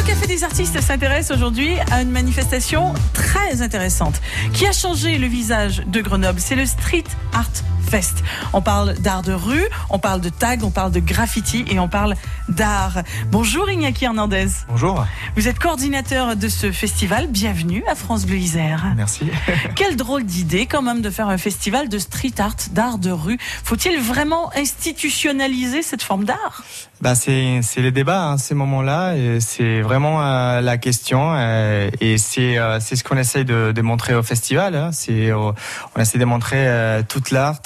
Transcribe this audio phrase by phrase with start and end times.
[0.00, 4.14] Le Café des artistes s'intéresse aujourd'hui à une manifestation très intéressante
[4.54, 6.40] qui a changé le visage de Grenoble?
[6.40, 7.04] C'est le Street
[7.34, 7.50] Art
[7.90, 8.22] Fest.
[8.52, 11.88] On parle d'art de rue, on parle de tag, on parle de graffiti et on
[11.88, 12.14] parle
[12.48, 13.02] d'art.
[13.32, 14.46] Bonjour Iñaki Hernandez.
[14.68, 15.04] Bonjour.
[15.34, 17.26] Vous êtes coordinateur de ce festival.
[17.26, 18.92] Bienvenue à France Bleu Isère.
[18.96, 19.28] Merci.
[19.74, 23.38] Quelle drôle d'idée quand même de faire un festival de street art, d'art de rue.
[23.64, 26.62] Faut-il vraiment institutionnaliser cette forme d'art?
[27.00, 32.18] Bah c'est c'est le débat hein, ces moments-là c'est vraiment euh, la question euh, et
[32.18, 34.90] c'est euh, c'est ce qu'on essaie de, de, montrer au festival hein.
[34.92, 35.54] c'est on
[35.98, 36.68] essaie de montrer
[37.08, 37.62] toute l'art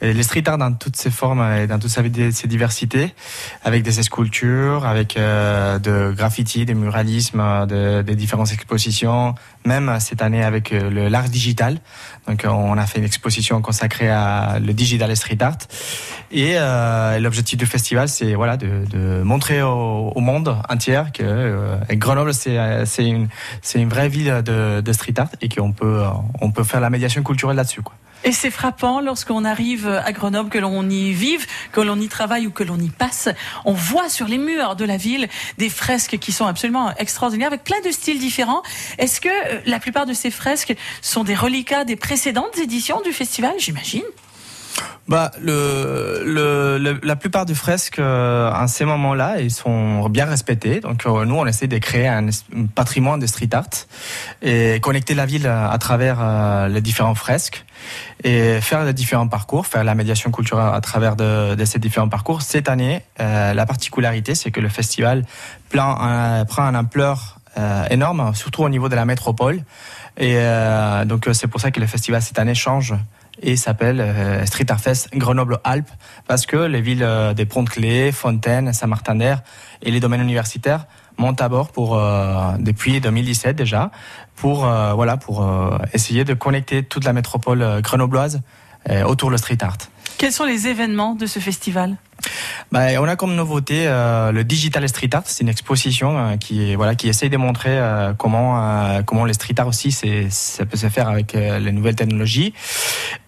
[0.00, 3.14] les street art dans toutes ses formes et dans toutes ses diversités,
[3.64, 9.34] avec des sculptures, avec euh, de graffiti, des muralismes, de, des différentes expositions,
[9.64, 11.80] même cette année avec euh, l'art digital.
[12.26, 15.58] Donc on a fait une exposition consacrée à le digital street art.
[16.30, 22.34] Et euh, l'objectif du festival, c'est voilà de, montrer au, monde entier que euh, Grenoble
[22.34, 27.82] c'est une vraie ville de, street art et qu'on peut faire la médiation culturelle là-dessus.
[28.24, 32.46] Et c'est frappant lorsqu'on arrive à Grenoble, que l'on y vive, que l'on y travaille
[32.46, 33.28] ou que l'on y passe.
[33.64, 37.64] On voit sur les murs de la ville des fresques qui sont absolument extraordinaires, avec
[37.64, 38.62] plein de styles différents.
[38.98, 43.12] Est-ce que euh, la plupart de ces fresques sont des reliquats des précédentes éditions du
[43.12, 44.02] festival, j'imagine
[45.08, 50.80] bah, le, le, la plupart des fresques euh, à ces moments-là, ils sont bien respectés.
[50.80, 52.28] Donc euh, nous, on essaie de créer un,
[52.74, 53.70] patrimoine de street art
[54.42, 57.64] et connecter la ville à, travers euh, les différents fresques
[58.22, 62.10] et faire les différents parcours, faire la médiation culturelle à travers de, de ces différents
[62.10, 62.42] parcours.
[62.42, 65.24] Cette année, la particularité, c'est que le festival
[65.70, 67.38] prend un ampleur
[67.88, 69.62] énorme, surtout au niveau de la métropole.
[70.18, 70.36] Et
[71.06, 72.94] donc c'est pour ça que le festival cette année change
[73.42, 75.90] et s'appelle euh, Street Art Fest Grenoble-Alpes
[76.26, 79.42] parce que les villes euh, des Ponts-Clés, Fontaine, Saint-Martin-d'Air
[79.82, 80.86] et les domaines universitaires
[81.18, 83.90] montent à bord pour euh, depuis 2017 déjà
[84.36, 85.44] pour voilà pour
[85.92, 88.40] essayer de connecter toute la métropole grenobloise
[89.04, 89.78] autour de street art.
[90.16, 91.96] Quels sont les événements de ce festival?
[92.72, 95.22] Bah, on a comme nouveauté euh, le Digital Street Art.
[95.26, 99.54] C'est une exposition euh, qui, voilà, qui essaye de montrer euh, comment, comment le street
[99.58, 102.52] art aussi, ça peut se faire avec les nouvelles technologies.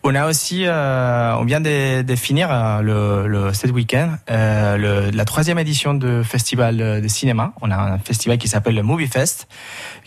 [0.02, 2.48] On a aussi, on vient de, de finir
[2.82, 7.52] le, le, cet week-end la troisième édition de festival de cinéma.
[7.60, 9.46] On a un festival qui s'appelle le Movie Fest,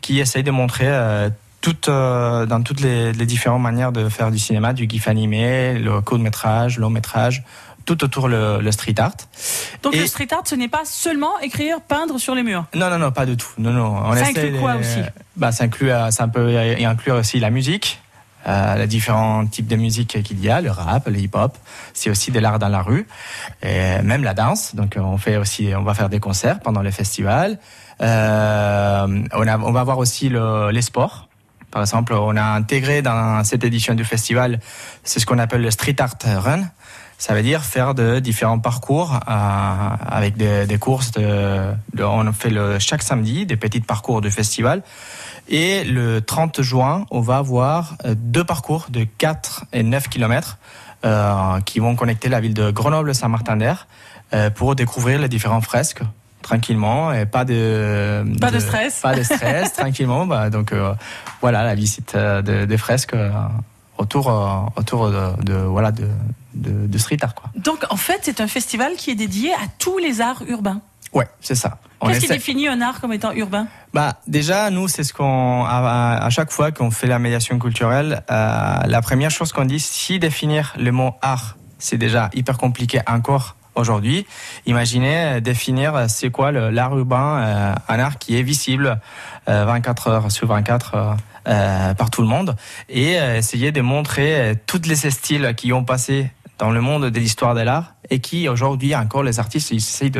[0.01, 0.91] qui essaye de montrer
[1.61, 6.01] toutes, dans toutes les, les, différentes manières de faire du cinéma, du gif animé, le
[6.01, 7.43] court métrage, long métrage,
[7.85, 9.13] tout autour le, le street art.
[9.81, 12.66] Donc le street art, ce n'est pas seulement écrire, peindre sur les murs?
[12.73, 13.49] Non, non, non, pas du tout.
[13.57, 13.95] Non, non.
[14.05, 14.99] On ça inclut quoi aussi?
[15.35, 17.99] Bah, ça inclut, euh, ça peut inclure aussi la musique.
[18.47, 21.57] Euh, les différents types de musique qu'il y a, le rap, le hip-hop,
[21.93, 23.07] c'est aussi de l'art dans la rue,
[23.61, 24.75] et même la danse.
[24.75, 27.57] Donc on fait aussi, on va faire des concerts pendant le festival.
[28.01, 31.27] Euh, on, a, on va voir aussi le, les sports.
[31.73, 34.59] Par exemple, on a intégré dans cette édition du festival,
[35.03, 36.66] c'est ce qu'on appelle le street art run.
[37.17, 41.09] Ça veut dire faire de différents parcours euh, avec des, courses.
[41.13, 44.84] De, on fait le, chaque samedi des petits parcours du festival.
[45.50, 50.59] Et le 30 juin, on va avoir euh, deux parcours de 4 et 9 km
[51.05, 53.88] euh, qui vont connecter la ville de Grenoble-Saint-Martin-d'Air
[54.55, 56.01] pour découvrir les différents fresques
[56.43, 60.93] tranquillement et pas de pas de, stress pas de stress tranquillement bah, donc euh,
[61.41, 63.15] voilà la visite euh, des fresques
[63.97, 64.27] autour
[64.75, 66.07] autour de, de voilà de,
[66.53, 67.35] de, street art.
[67.35, 67.49] Quoi.
[67.55, 70.81] Donc en fait, c'est un festival qui est dédié à tous les arts urbains.
[71.13, 71.77] Ouais, c'est ça.
[72.05, 73.67] Qu'est-ce qui définit un art comme étant urbain?
[73.93, 78.23] Bah déjà, nous, c'est ce qu'on à, à, chaque fois qu'on fait la médiation culturelle,
[78.29, 82.99] euh, la première chose qu'on dit, si définir le mot art, c'est déjà hyper compliqué
[83.07, 84.25] encore aujourd'hui.
[84.66, 89.00] Imaginez euh, définir euh, c'est quoi l'art urbain, euh, un art qui est visible
[89.47, 91.17] 24 heures sur 24
[91.47, 92.56] euh, par tout le monde
[92.88, 97.53] et essayer de montrer tous les styles qui ont passé dans le monde de l'histoire
[97.53, 100.11] de l'art et qui aujourd'hui encore les artistes essayent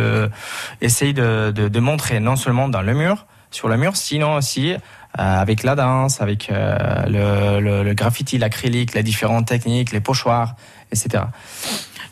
[1.14, 4.76] de, de, montrer non seulement dans le mur sur le mur sinon aussi
[5.14, 10.56] avec la danse avec le, le, le graffiti l'acrylique les différentes techniques les pochoirs
[10.92, 11.24] etc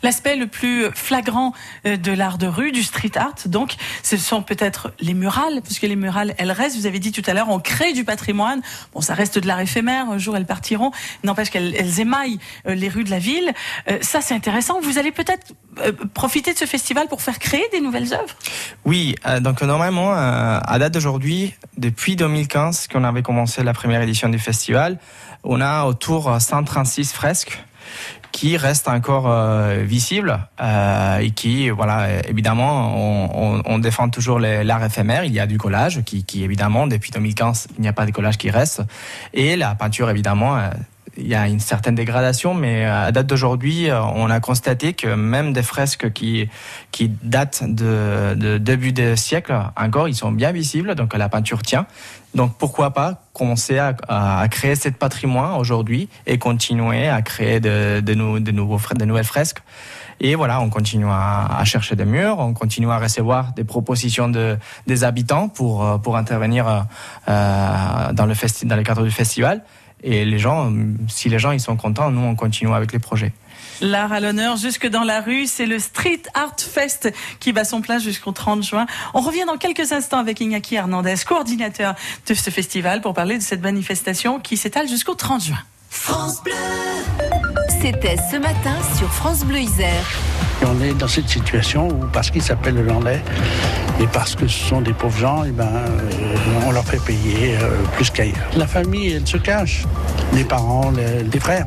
[0.02, 1.52] L'aspect le plus flagrant
[1.86, 5.78] euh, de l'art de rue, du street art, donc, ce sont peut-être les murales, parce
[5.78, 6.76] que les murales, elles restent.
[6.76, 8.60] Vous avez dit tout à l'heure, on crée du patrimoine.
[8.92, 10.10] Bon, ça reste de l'art éphémère.
[10.10, 10.90] Un jour, elles partiront.
[11.22, 13.52] N'empêche qu'elles émaillent euh, les rues de la ville.
[13.88, 14.80] Euh, ça, c'est intéressant.
[14.80, 15.52] Vous allez peut-être
[16.12, 18.34] profiter de ce festival pour faire créer des nouvelles œuvres?
[18.84, 19.14] Oui.
[19.40, 24.98] donc, normalement, à date d'aujourd'hui, depuis 2015, qu'on avait commencé la première édition du festival,
[25.44, 27.62] on a autour 136 fresques
[28.32, 35.24] qui reste encore euh, visible euh, et qui, voilà, évidemment, on, défend toujours l'art éphémère.
[35.24, 38.38] Il y a du collage qui, évidemment, depuis 2015, il n'y a pas de collage
[38.38, 38.82] qui reste.
[39.34, 40.58] Et la peinture, évidemment,
[41.16, 45.52] il y a une certaine dégradation, mais à date d'aujourd'hui, on a constaté que même
[45.52, 46.48] des fresques qui,
[46.90, 51.86] qui datent de, début des siècle, encore, ils sont bien visibles, donc la peinture tient.
[52.34, 58.40] Donc pourquoi pas commencer à, créer cette patrimoine aujourd'hui et continuer à créer de, nouveaux,
[58.40, 59.62] de nouvelles fresques.
[60.20, 64.56] Et voilà, on continue à, chercher des murs, on continue à recevoir des propositions de,
[64.86, 66.86] des habitants pour, pour intervenir
[67.28, 69.62] euh, le festi dans le cadre du festival.
[70.02, 70.72] Et les gens,
[71.08, 73.32] si les gens ils sont contents, nous on continue avec les projets.
[73.80, 77.80] L'art à l'honneur jusque dans la rue, c'est le Street Art Fest qui bat son
[77.80, 78.86] plein jusqu'au 30 juin.
[79.14, 81.94] On revient dans quelques instants avec Iñaki Hernandez, coordinateur
[82.28, 85.58] de ce festival, pour parler de cette manifestation qui s'étale jusqu'au 30 juin.
[85.90, 86.54] France Bleu
[87.80, 90.04] C'était ce matin sur France Bleu Isère.
[90.66, 93.22] on est dans cette situation où, parce qu'il s'appelle le Landais,
[94.00, 96.36] et parce que ce sont des pauvres gens, eh ben, euh,
[96.66, 98.48] on leur fait payer euh, plus qu'ailleurs.
[98.56, 99.84] La famille, elle se cache.
[100.32, 101.66] Les parents, les, frères.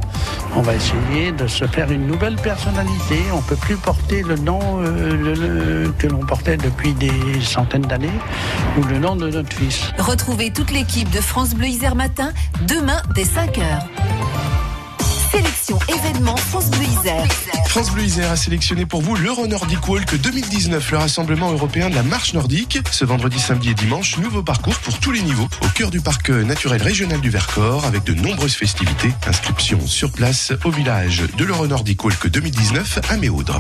[0.56, 3.18] On va essayer de se faire une nouvelle personnalité.
[3.34, 7.12] On ne peut plus porter le nom euh, que l'on portait depuis des
[7.42, 8.10] centaines d'années
[8.78, 9.92] ou le nom de notre fils.
[9.98, 12.32] Retrouvez toute l'équipe de France Bleu Isère Matin
[12.68, 14.15] demain dès 5h.
[15.36, 17.26] Sélection événement France Bleu Isère.
[17.68, 21.96] France Bleu Isère a sélectionné pour vous l'Euro Nordic Walk 2019, le rassemblement européen de
[21.96, 22.80] la marche nordique.
[22.90, 26.30] Ce vendredi, samedi et dimanche, nouveau parcours pour tous les niveaux au cœur du parc
[26.30, 29.12] naturel régional du Vercors avec de nombreuses festivités.
[29.28, 33.60] Inscription sur place au village de l'Euro Nordic Walk 2019 à Méaudre.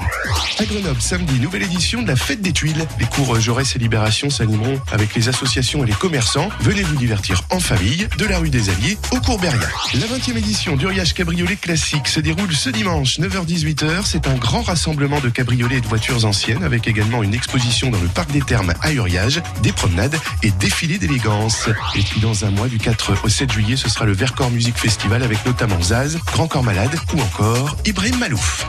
[0.58, 2.88] À Grenoble, samedi, nouvelle édition de la Fête des Tuiles.
[3.00, 6.48] Les cours Jaurès et Libération s'animeront avec les associations et les commerçants.
[6.62, 9.36] Venez vous divertir en famille de la rue des Alliés au cours.
[9.36, 14.62] La 20e édition du Riage Cabriolet Classique se déroule ce dimanche 9h-18h c'est un grand
[14.62, 18.42] rassemblement de cabriolets et de voitures anciennes avec également une exposition dans le parc des
[18.42, 21.68] Thermes à Uriage, des promenades et défilés d'élégance.
[21.96, 24.78] Et puis dans un mois, du 4 au 7 juillet, ce sera le Vercors Music
[24.78, 28.68] Festival avec notamment Zaz, Grand Corps Malade ou encore Ibrahim Malouf.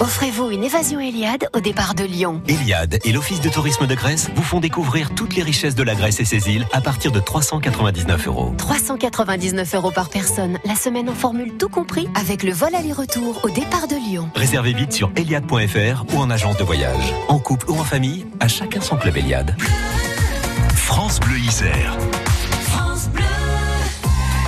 [0.00, 2.40] Offrez-vous une évasion Eliade au départ de Lyon.
[2.48, 5.94] Eliade et l'Office de tourisme de Grèce vous font découvrir toutes les richesses de la
[5.94, 8.54] Grèce et ses îles à partir de 399 euros.
[8.56, 13.50] 399 euros par personne, la semaine en formule tout compris avec le vol aller-retour au
[13.50, 14.30] départ de Lyon.
[14.34, 17.14] Réservez vite sur eliade.fr ou en agence de voyage.
[17.28, 19.54] En couple ou en famille, à chacun son club Eliade.
[20.76, 21.98] France Bleu Isère.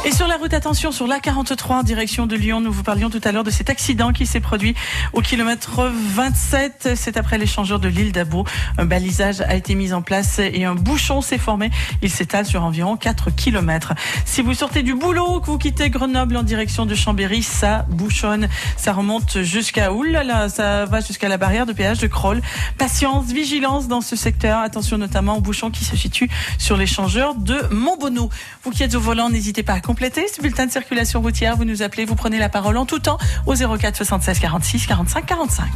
[0.04, 3.20] Et sur la route, attention, sur l'A43 en direction de Lyon, nous vous parlions tout
[3.22, 4.74] à l'heure de cet accident qui s'est produit
[5.12, 6.94] au kilomètre 27.
[6.96, 8.44] C'est après l'échangeur de l'île d'Abo.
[8.78, 11.70] Un balisage a été mis en place et un bouchon s'est formé.
[12.02, 13.92] Il s'étale sur environ 4 kilomètres.
[14.24, 18.48] Si vous sortez du boulot, que vous quittez Grenoble en direction de Chambéry, ça bouchonne.
[18.76, 22.42] Ça remonte jusqu'à où là, ça va jusqu'à la barrière de péage de Kroll.
[22.76, 24.58] Patience, vigilance dans ce secteur.
[24.58, 26.28] Attention notamment au bouchon qui se situe
[26.58, 28.30] sur l'échangeur de Montbonneau.
[28.64, 31.66] Vous qui êtes au volant, n'hésitez pas à compléter ce bulletin de circulation routière, vous
[31.66, 35.66] nous appelez, vous prenez la parole en tout temps au 04 76 46 45 45.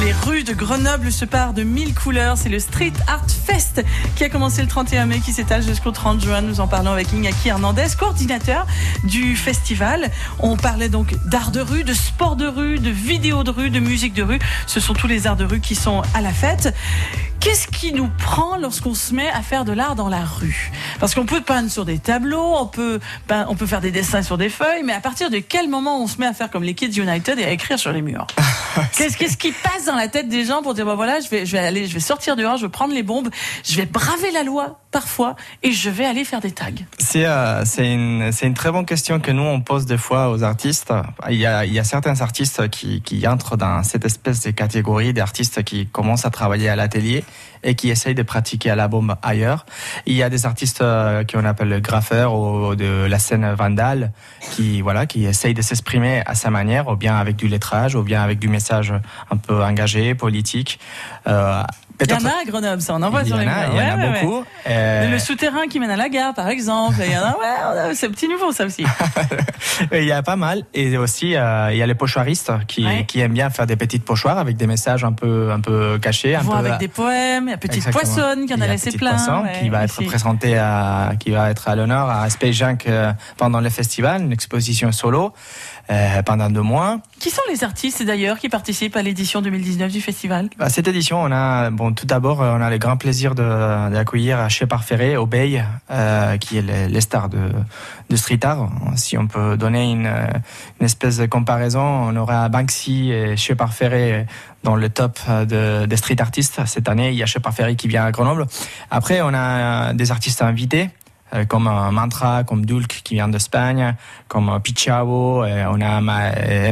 [0.00, 2.38] Les rues de Grenoble se parent de mille couleurs.
[2.38, 3.84] C'est le Street Art Fest
[4.16, 6.40] qui a commencé le 31 mai, qui s'étale jusqu'au 30 juin.
[6.40, 8.66] Nous en parlons avec Iñaki Hernandez, coordinateur
[9.04, 10.10] du festival.
[10.38, 13.80] On parlait donc d'art de rue, de sport de rue, de vidéo de rue, de
[13.80, 14.38] musique de rue.
[14.66, 16.74] Ce sont tous les arts de rue qui sont à la fête.
[17.42, 20.70] Qu'est-ce qui nous prend lorsqu'on se met à faire de l'art dans la rue?
[21.00, 23.00] Parce qu'on peut peindre sur des tableaux, on peut,
[23.48, 26.06] on peut faire des dessins sur des feuilles, mais à partir de quel moment on
[26.06, 28.28] se met à faire comme les Kids United et à écrire sur les murs?
[28.96, 31.44] Qu'est-ce qu'est-ce qui passe dans la tête des gens pour dire bah voilà, je vais,
[31.44, 33.28] je vais aller, je vais sortir dehors, je vais prendre les bombes,
[33.64, 34.78] je vais braver la loi?
[34.92, 39.18] Parfois et je vais aller faire des tags C'est euh, c'est une, très bonne question
[39.18, 40.92] que nous on pose des fois aux artistes.
[41.28, 45.86] Il y a, certains artistes qui, qui entrent dans cette espèce de catégorie d'artistes qui
[45.86, 47.24] commencent à travailler à l'atelier
[47.64, 49.66] et qui essayent de pratiquer à la bombe ailleurs.
[50.06, 54.12] Il y a des artistes euh, qu'on appelle graffeurs ou de la scène vandale
[54.52, 58.02] qui voilà qui essayent de s'exprimer à sa manière, ou bien avec du lettrage, ou
[58.02, 58.92] bien avec du message
[59.30, 60.78] un peu engagé, politique.
[61.26, 61.62] Euh,
[62.04, 63.54] il y en a à Grenoble, ça, on en voit sur les murs.
[63.72, 64.44] Il y en a beaucoup.
[64.68, 65.10] Euh...
[65.10, 66.96] Le souterrain qui mène à la gare, par exemple.
[67.04, 68.84] Il y en a, ouais, c'est petit nouveau, ça aussi.
[69.92, 70.64] il y a pas mal.
[70.74, 74.04] Et aussi, euh, il y a les pochoiristes qui, qui aiment bien faire des petites
[74.04, 76.34] pochoirs avec des messages un peu, un peu cachés.
[76.34, 79.16] Un peu, avec des poèmes, il y a Petite Poissonne qui en a, laissé plein.
[79.60, 83.60] qui va être présenté à, qui va être à l'honneur à Space Junk euh, pendant
[83.60, 85.32] le festival, une exposition solo.
[86.24, 87.00] Pendant deux mois.
[87.18, 90.48] Qui sont les artistes d'ailleurs qui participent à l'édition 2019 du festival?
[90.58, 94.84] À cette édition, on a bon tout d'abord on a le grand plaisir d'accueillir Shepard
[94.84, 95.62] Ferré au Bay,
[96.40, 97.50] qui est les, stars de,
[98.08, 98.70] de street art.
[98.96, 100.10] Si on peut donner une,
[100.80, 104.26] une espèce de comparaison, on aura Banksy et Shepard Ferré
[104.62, 107.10] dans le top de, des street artistes cette année.
[107.10, 108.46] Il y a Shepard Ferré qui vient à Grenoble.
[108.90, 111.01] Après, on a des artistes invités euh,
[111.48, 113.94] comme Mantra, comme Dulk qui vient d'Espagne,
[114.28, 116.00] comme Pichao, on a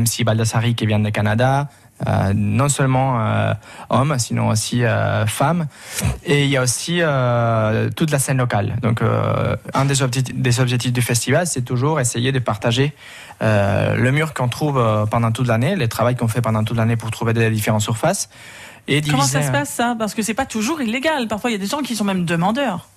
[0.01, 1.69] MC Baldassari qui vient de Canada,
[2.07, 3.53] euh, non seulement euh,
[3.91, 5.67] hommes, sinon aussi euh, femmes.
[6.25, 8.77] Et il y a aussi euh, toute la scène locale.
[8.83, 9.03] Donc,
[9.75, 12.95] un des objectifs, des objectifs du festival, c'est toujours essayer de partager
[13.41, 17.11] le mur qu'on trouve pendant toute l'année, les travaux qu'on fait pendant toute l'année pour
[17.11, 18.29] trouver des différentes surfaces.
[18.89, 19.95] Et Comment ça se passe ça?
[19.99, 21.29] Parce que c'est pas toujours illégal.
[21.29, 22.89] Parfois, il y a des gens qui sont même demandeurs.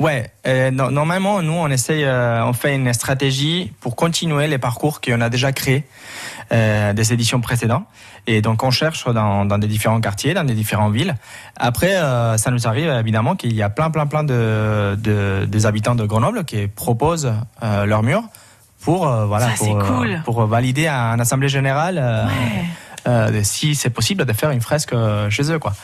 [0.00, 5.02] Ouais, euh, normalement, nous, on essaye, euh, on fait une stratégie pour continuer les parcours
[5.02, 5.84] qu'on a déjà créés
[6.52, 7.84] euh, des éditions précédentes.
[8.26, 11.16] Et donc, on cherche dans, dans, des différents quartiers, dans des différentes villes.
[11.54, 15.66] Après, euh, ça nous arrive évidemment qu'il y a plein, plein, plein de, de des
[15.66, 18.22] habitants de Grenoble qui proposent euh, leur mur
[18.80, 20.22] pour voilà pour, cool.
[20.24, 21.96] pour valider un assemblée générale.
[21.96, 22.64] Ouais.
[23.06, 25.74] Euh, si c'est possible de faire une fresque euh, chez eux quoi.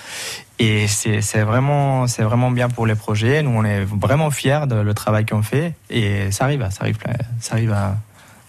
[0.58, 3.42] Et c'est vraiment c'est vraiment bien pour les projets.
[3.42, 6.98] Nous on est vraiment fiers de le travail qu'on fait et ça arrive ça arrive
[7.40, 7.96] ça arrive à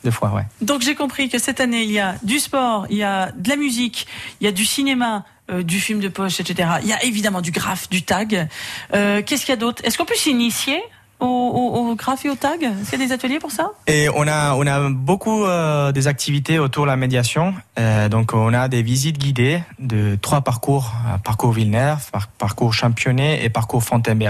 [0.03, 0.43] deux fois ouais.
[0.61, 3.49] Donc j'ai compris que cette année il y a du sport, il y a de
[3.49, 4.07] la musique,
[4.41, 5.23] il y a du cinéma.
[5.49, 6.67] Euh, du film de poche, etc.
[6.81, 8.49] Il y a évidemment du graphe, du tag.
[8.91, 9.81] Qu'est-ce qu'il y a d'autre?
[9.85, 10.83] Est-ce qu'on peut s'initier?
[11.19, 13.71] Au, au, au graphe et au tag Est-ce qu'il y a des ateliers pour ça?
[13.87, 17.55] Et on a on a beaucoup euh, des activités autour de la médiation.
[17.79, 23.43] Euh, donc on a des visites guidées de trois parcours euh, parcours Villeneuve, parcours Championnet
[23.43, 24.27] et parcours Fontainebleau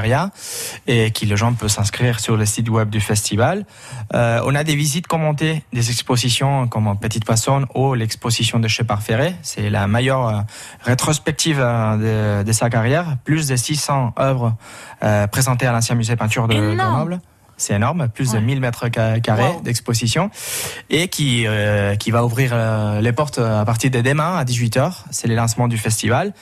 [0.88, 3.65] et qui les gens peuvent s'inscrire sur le site web du festival.
[4.13, 9.01] Euh, on a des visites commentées des expositions comme Petite Poisson ou l'exposition de Shepard
[9.01, 9.36] Ferré.
[9.41, 10.46] C'est la meilleure
[10.84, 14.56] rétrospective de, de, sa carrière, plus de 600 œuvres
[15.32, 16.76] présentées à l'ancien musée peinture de
[17.57, 20.29] c'est énorme, plus de 1000 mètres carrés d'exposition
[20.89, 25.05] et qui, euh, qui va ouvrir euh, les portes à partir de demain à 18h.
[25.10, 26.34] C'est le lancement du festival.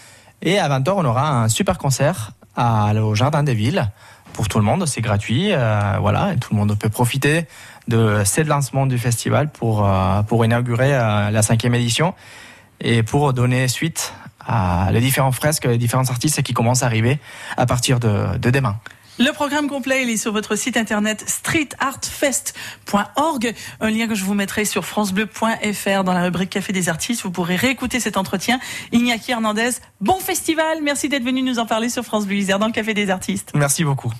[0.41, 3.89] Et à 20h, on aura un super concert à, au Jardin des Villes
[4.33, 4.85] pour tout le monde.
[4.85, 5.53] C'est gratuit.
[5.53, 7.47] Euh, voilà, et tout le monde peut profiter
[7.87, 9.87] de ce lancement du festival pour,
[10.27, 12.15] pour inaugurer la cinquième édition
[12.81, 14.11] et pour donner suite
[14.45, 17.19] à les différents fresques, les différents artistes qui commencent à arriver
[17.57, 18.75] à partir de, de demain.
[19.17, 24.33] Le programme complet, il est sur votre site internet streetartfest.org, un lien que je vous
[24.33, 27.23] mettrai sur francebleu.fr dans la rubrique Café des artistes.
[27.23, 28.59] Vous pourrez réécouter cet entretien.
[28.91, 29.69] Iñaki Hernandez,
[30.01, 30.79] bon festival.
[30.83, 33.53] Merci d'être venu nous en parler sur France Bleu Isère dans le Café des artistes.
[33.55, 34.11] Merci beaucoup.